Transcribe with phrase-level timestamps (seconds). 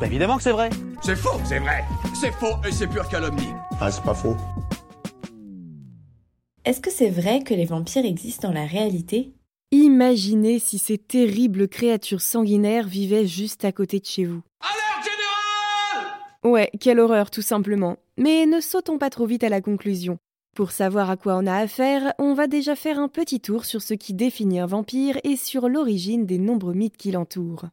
[0.00, 0.70] Bah évidemment que c'est vrai.
[1.02, 1.84] C'est faux, c'est vrai.
[2.14, 3.52] C'est faux et c'est pure calomnie.
[3.80, 4.34] Ah, c'est pas faux.
[6.64, 9.34] Est-ce que c'est vrai que les vampires existent dans la réalité?
[9.72, 14.40] Imaginez si ces terribles créatures sanguinaires vivaient juste à côté de chez vous.
[14.60, 17.98] Alerte générale Ouais, quelle horreur tout simplement.
[18.16, 20.16] Mais ne sautons pas trop vite à la conclusion.
[20.56, 23.82] Pour savoir à quoi on a affaire, on va déjà faire un petit tour sur
[23.82, 27.66] ce qui définit un vampire et sur l'origine des nombreux mythes qui l'entourent.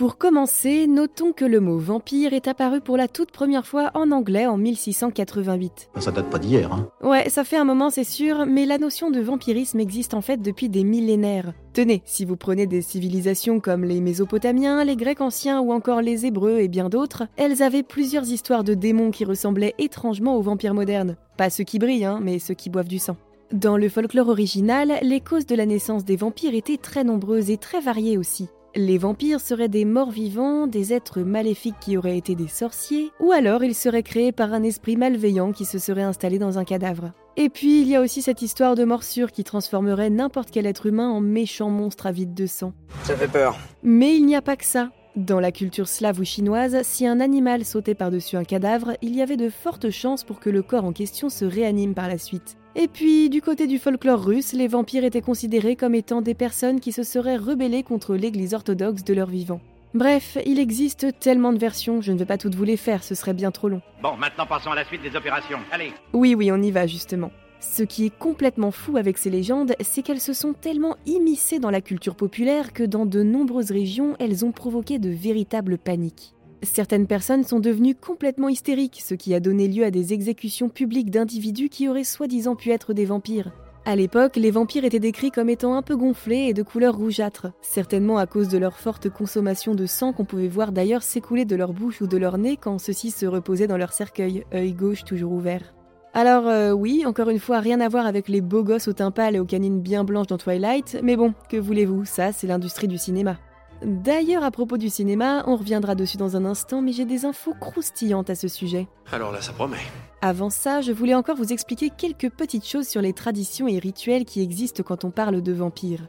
[0.00, 4.12] Pour commencer, notons que le mot vampire est apparu pour la toute première fois en
[4.12, 5.90] anglais en 1688.
[5.98, 6.88] Ça date pas d'hier, hein.
[7.02, 10.40] Ouais, ça fait un moment c'est sûr, mais la notion de vampirisme existe en fait
[10.40, 11.52] depuis des millénaires.
[11.74, 16.24] Tenez, si vous prenez des civilisations comme les Mésopotamiens, les Grecs anciens ou encore les
[16.24, 20.72] Hébreux et bien d'autres, elles avaient plusieurs histoires de démons qui ressemblaient étrangement aux vampires
[20.72, 21.16] modernes.
[21.36, 23.18] Pas ceux qui brillent, hein, mais ceux qui boivent du sang.
[23.52, 27.58] Dans le folklore original, les causes de la naissance des vampires étaient très nombreuses et
[27.58, 28.48] très variées aussi.
[28.76, 33.32] Les vampires seraient des morts vivants, des êtres maléfiques qui auraient été des sorciers, ou
[33.32, 37.10] alors ils seraient créés par un esprit malveillant qui se serait installé dans un cadavre.
[37.36, 40.86] Et puis il y a aussi cette histoire de morsure qui transformerait n'importe quel être
[40.86, 42.72] humain en méchant monstre avide de sang.
[43.02, 43.58] Ça fait peur.
[43.82, 44.90] Mais il n'y a pas que ça.
[45.16, 49.22] Dans la culture slave ou chinoise, si un animal sautait par-dessus un cadavre, il y
[49.22, 52.56] avait de fortes chances pour que le corps en question se réanime par la suite.
[52.76, 56.78] Et puis, du côté du folklore russe, les vampires étaient considérés comme étant des personnes
[56.78, 59.60] qui se seraient rebellées contre l'église orthodoxe de leur vivant.
[59.92, 63.16] Bref, il existe tellement de versions, je ne vais pas toutes vous les faire, ce
[63.16, 63.82] serait bien trop long.
[64.00, 65.58] Bon, maintenant passons à la suite des opérations.
[65.72, 67.32] Allez Oui, oui, on y va justement.
[67.58, 71.70] Ce qui est complètement fou avec ces légendes, c'est qu'elles se sont tellement immiscées dans
[71.70, 76.34] la culture populaire que dans de nombreuses régions, elles ont provoqué de véritables paniques.
[76.62, 81.10] Certaines personnes sont devenues complètement hystériques, ce qui a donné lieu à des exécutions publiques
[81.10, 83.50] d'individus qui auraient soi-disant pu être des vampires.
[83.86, 87.46] À l'époque, les vampires étaient décrits comme étant un peu gonflés et de couleur rougeâtre,
[87.62, 91.56] certainement à cause de leur forte consommation de sang qu'on pouvait voir d'ailleurs s'écouler de
[91.56, 95.04] leur bouche ou de leur nez quand ceux-ci se reposaient dans leur cercueil, œil gauche
[95.04, 95.74] toujours ouvert.
[96.12, 99.12] Alors euh, oui, encore une fois, rien à voir avec les beaux gosses au teint
[99.12, 102.88] pâle et aux canines bien blanches dans Twilight, mais bon, que voulez-vous, ça c'est l'industrie
[102.88, 103.38] du cinéma.
[103.82, 107.54] D'ailleurs, à propos du cinéma, on reviendra dessus dans un instant, mais j'ai des infos
[107.58, 108.88] croustillantes à ce sujet.
[109.10, 109.78] Alors là, ça promet.
[110.20, 114.26] Avant ça, je voulais encore vous expliquer quelques petites choses sur les traditions et rituels
[114.26, 116.08] qui existent quand on parle de vampires.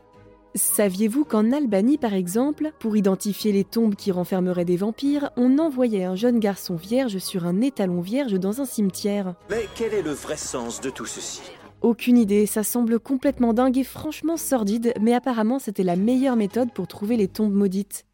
[0.54, 6.04] Saviez-vous qu'en Albanie, par exemple, pour identifier les tombes qui renfermeraient des vampires, on envoyait
[6.04, 9.36] un jeune garçon vierge sur un étalon vierge dans un cimetière?
[9.50, 11.42] Mais quel est le vrai sens de tout ceci?
[11.82, 16.72] Aucune idée, ça semble complètement dingue et franchement sordide, mais apparemment c'était la meilleure méthode
[16.72, 18.06] pour trouver les tombes maudites.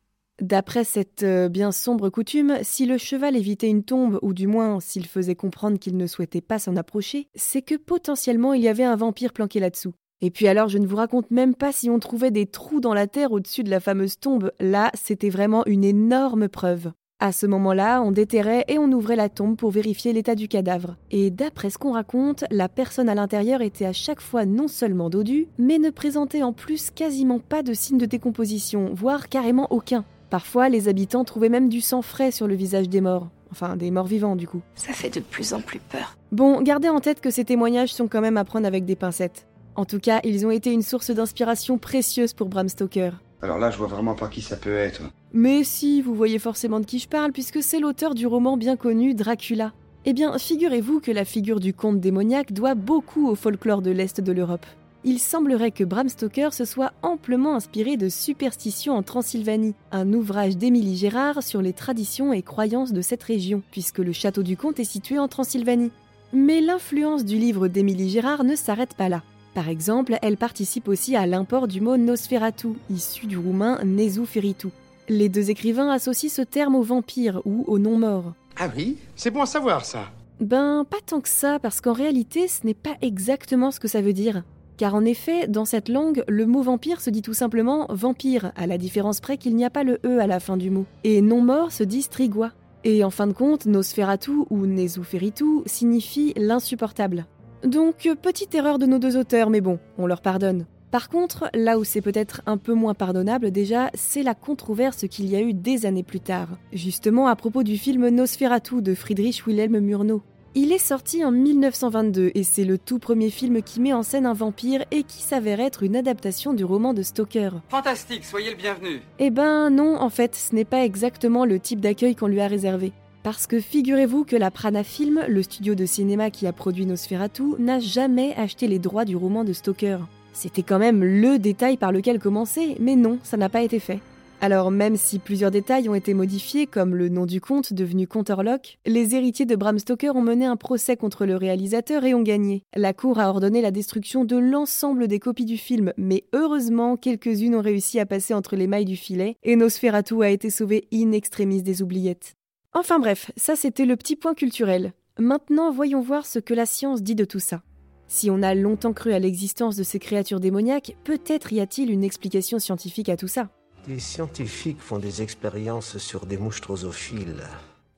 [0.42, 4.80] D'après cette euh, bien sombre coutume, si le cheval évitait une tombe, ou du moins
[4.80, 8.86] s'il faisait comprendre qu'il ne souhaitait pas s'en approcher, c'est que potentiellement il y avait
[8.86, 9.94] un vampire planqué là-dessous.
[10.22, 12.94] Et puis alors, je ne vous raconte même pas si on trouvait des trous dans
[12.94, 14.52] la terre au-dessus de la fameuse tombe.
[14.60, 16.92] Là, c'était vraiment une énorme preuve.
[17.20, 20.98] À ce moment-là, on déterrait et on ouvrait la tombe pour vérifier l'état du cadavre.
[21.10, 25.10] Et d'après ce qu'on raconte, la personne à l'intérieur était à chaque fois non seulement
[25.10, 30.06] dodue, mais ne présentait en plus quasiment pas de signes de décomposition, voire carrément aucun.
[30.30, 33.30] Parfois, les habitants trouvaient même du sang frais sur le visage des morts.
[33.52, 34.62] Enfin, des morts vivants, du coup.
[34.76, 36.18] Ça fait de plus en plus peur.
[36.32, 39.48] Bon, gardez en tête que ces témoignages sont quand même à prendre avec des pincettes.
[39.76, 43.14] En tout cas, ils ont été une source d'inspiration précieuse pour Bram Stoker.
[43.42, 45.02] Alors là, je vois vraiment pas qui ça peut être.
[45.34, 48.76] Mais si, vous voyez forcément de qui je parle, puisque c'est l'auteur du roman bien
[48.76, 49.74] connu Dracula.
[50.06, 54.22] Eh bien, figurez-vous que la figure du comte démoniaque doit beaucoup au folklore de l'Est
[54.22, 54.66] de l'Europe.
[55.04, 60.58] Il semblerait que Bram Stoker se soit amplement inspiré de Superstition en Transylvanie, un ouvrage
[60.58, 64.80] d'Émilie Gérard sur les traditions et croyances de cette région, puisque le château du comte
[64.80, 65.92] est situé en Transylvanie.
[66.34, 69.24] Mais l'influence du livre d'Émilie Gérard ne s'arrête pas là.
[69.58, 74.68] Par exemple, elle participe aussi à l'import du mot Nosferatu, issu du roumain Nesuferitu.
[75.10, 78.34] Les deux écrivains associent ce terme au vampire ou au non-mort.
[78.60, 80.12] Ah oui C'est bon à savoir ça.
[80.40, 84.00] Ben, pas tant que ça, parce qu'en réalité, ce n'est pas exactement ce que ça
[84.00, 84.44] veut dire.
[84.78, 88.68] Car en effet, dans cette langue, le mot vampire se dit tout simplement vampire, à
[88.68, 90.86] la différence près qu'il n'y a pas le E à la fin du mot.
[91.04, 92.52] Et non-mort se dit strigoi.
[92.84, 97.26] Et en fin de compte, Nosferatu ou Nesuferitu signifie l'insupportable.
[97.64, 100.66] Donc, euh, petite erreur de nos deux auteurs, mais bon, on leur pardonne.
[100.92, 105.28] Par contre, là où c'est peut-être un peu moins pardonnable déjà, c'est la controverse qu'il
[105.28, 109.46] y a eu des années plus tard, justement à propos du film Nosferatu de Friedrich
[109.46, 110.22] Wilhelm Murnau.
[110.56, 114.26] Il est sorti en 1922 et c'est le tout premier film qui met en scène
[114.26, 117.52] un vampire et qui s'avère être une adaptation du roman de Stoker.
[117.70, 119.02] Fantastique, soyez le bienvenu.
[119.20, 122.48] Eh ben non, en fait, ce n'est pas exactement le type d'accueil qu'on lui a
[122.48, 122.94] réservé.
[123.28, 127.56] Parce que figurez-vous que la Prana Film, le studio de cinéma qui a produit Nosferatu,
[127.60, 129.98] n'a jamais acheté les droits du roman de Stoker.
[130.32, 134.00] C'était quand même le détail par lequel commencer, mais non, ça n'a pas été fait.
[134.40, 138.30] Alors même si plusieurs détails ont été modifiés, comme le nom du comte devenu comte
[138.30, 142.24] Orlok, les héritiers de Bram Stoker ont mené un procès contre le réalisateur et ont
[142.24, 142.64] gagné.
[142.78, 147.56] La cour a ordonné la destruction de l'ensemble des copies du film, mais heureusement, quelques-unes
[147.56, 151.12] ont réussi à passer entre les mailles du filet, et Nosferatu a été sauvé in
[151.12, 152.37] extremis des oubliettes.
[152.80, 154.94] Enfin bref, ça c'était le petit point culturel.
[155.18, 157.64] Maintenant, voyons voir ce que la science dit de tout ça.
[158.08, 162.04] Si on a longtemps cru à l'existence de ces créatures démoniaques, peut-être y a-t-il une
[162.04, 163.50] explication scientifique à tout ça.
[163.88, 166.62] Les scientifiques font des expériences sur des mouches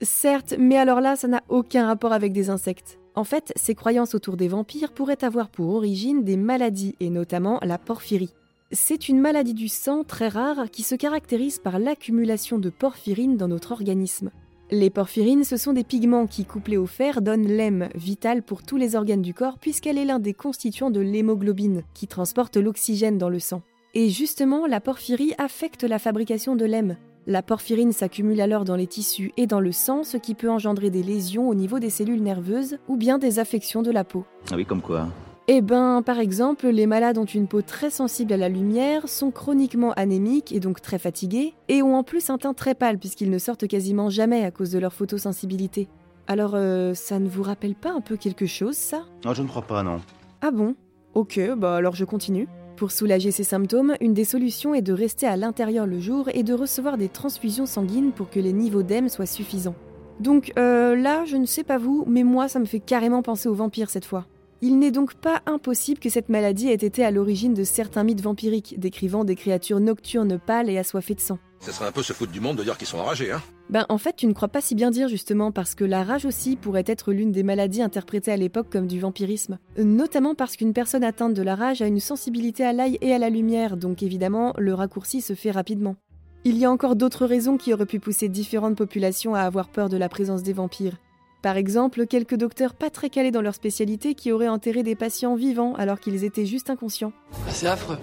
[0.00, 2.98] Certes, mais alors là, ça n'a aucun rapport avec des insectes.
[3.14, 7.60] En fait, ces croyances autour des vampires pourraient avoir pour origine des maladies, et notamment
[7.62, 8.32] la porphyrie.
[8.72, 13.48] C'est une maladie du sang très rare qui se caractérise par l'accumulation de porphyrine dans
[13.48, 14.30] notre organisme.
[14.72, 18.76] Les porphyrines, ce sont des pigments qui, couplés au fer, donnent l'hème, vital pour tous
[18.76, 23.28] les organes du corps puisqu'elle est l'un des constituants de l'hémoglobine, qui transporte l'oxygène dans
[23.28, 23.62] le sang.
[23.94, 26.96] Et justement, la porphyrie affecte la fabrication de l'hème.
[27.26, 30.90] La porphyrine s'accumule alors dans les tissus et dans le sang, ce qui peut engendrer
[30.90, 34.24] des lésions au niveau des cellules nerveuses ou bien des affections de la peau.
[34.52, 35.08] Ah oui, comme quoi
[35.52, 39.32] eh ben, par exemple, les malades ont une peau très sensible à la lumière, sont
[39.32, 43.30] chroniquement anémiques et donc très fatigués, et ont en plus un teint très pâle puisqu'ils
[43.30, 45.88] ne sortent quasiment jamais à cause de leur photosensibilité.
[46.28, 49.02] Alors, euh, ça ne vous rappelle pas un peu quelque chose, ça?
[49.24, 50.00] Non, je ne crois pas, non.
[50.40, 50.76] Ah bon?
[51.14, 52.46] Ok, bah alors je continue.
[52.76, 56.44] Pour soulager ces symptômes, une des solutions est de rester à l'intérieur le jour et
[56.44, 59.74] de recevoir des transfusions sanguines pour que les niveaux d'hème soient suffisants.
[60.20, 63.48] Donc euh, là, je ne sais pas vous, mais moi ça me fait carrément penser
[63.48, 64.26] aux vampires cette fois.
[64.62, 68.20] Il n'est donc pas impossible que cette maladie ait été à l'origine de certains mythes
[68.20, 71.38] vampiriques, décrivant des créatures nocturnes pâles et assoiffées de sang.
[71.60, 73.40] Ça serait un peu se foutre du monde de dire qu'ils sont enragés, hein
[73.70, 76.26] Ben en fait, tu ne crois pas si bien dire justement, parce que la rage
[76.26, 79.58] aussi pourrait être l'une des maladies interprétées à l'époque comme du vampirisme.
[79.78, 83.18] Notamment parce qu'une personne atteinte de la rage a une sensibilité à l'ail et à
[83.18, 85.96] la lumière, donc évidemment, le raccourci se fait rapidement.
[86.44, 89.88] Il y a encore d'autres raisons qui auraient pu pousser différentes populations à avoir peur
[89.88, 90.96] de la présence des vampires.
[91.42, 95.36] Par exemple, quelques docteurs pas très calés dans leur spécialité qui auraient enterré des patients
[95.36, 97.14] vivants alors qu'ils étaient juste inconscients.
[97.32, 97.96] Ah, c'est affreux.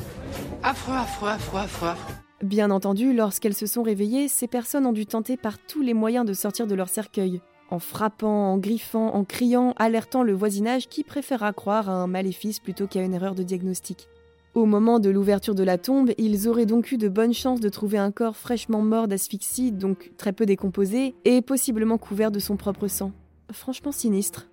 [0.63, 2.13] Affreux, affreux, affreux, affreux, affreux.
[2.41, 6.25] Bien entendu, lorsqu'elles se sont réveillées, ces personnes ont dû tenter par tous les moyens
[6.25, 7.41] de sortir de leur cercueil.
[7.69, 12.59] En frappant, en griffant, en criant, alertant le voisinage qui préféra croire à un maléfice
[12.59, 14.07] plutôt qu'à une erreur de diagnostic.
[14.55, 17.69] Au moment de l'ouverture de la tombe, ils auraient donc eu de bonnes chances de
[17.69, 22.57] trouver un corps fraîchement mort d'asphyxie, donc très peu décomposé, et possiblement couvert de son
[22.57, 23.11] propre sang
[23.51, 24.49] franchement sinistre.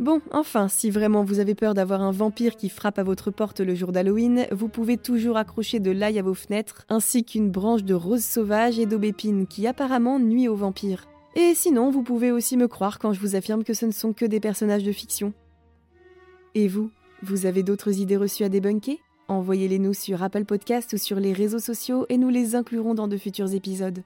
[0.00, 3.60] Bon, enfin, si vraiment vous avez peur d'avoir un vampire qui frappe à votre porte
[3.60, 7.84] le jour d'Halloween, vous pouvez toujours accrocher de l'ail à vos fenêtres, ainsi qu'une branche
[7.84, 11.06] de rose sauvage et d'aubépine qui apparemment nuit aux vampires.
[11.36, 14.12] Et sinon, vous pouvez aussi me croire quand je vous affirme que ce ne sont
[14.12, 15.32] que des personnages de fiction.
[16.56, 16.90] Et vous,
[17.22, 18.98] vous avez d'autres idées reçues à débunker?
[19.28, 23.08] Envoyez-les nous sur Apple Podcast ou sur les réseaux sociaux et nous les inclurons dans
[23.08, 24.02] de futurs épisodes.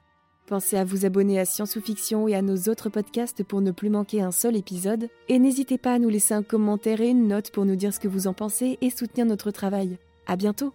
[0.49, 3.69] Pensez à vous abonner à Science ou Fiction et à nos autres podcasts pour ne
[3.69, 5.07] plus manquer un seul épisode.
[5.27, 7.99] Et n'hésitez pas à nous laisser un commentaire et une note pour nous dire ce
[7.99, 9.99] que vous en pensez et soutenir notre travail.
[10.25, 10.73] À bientôt!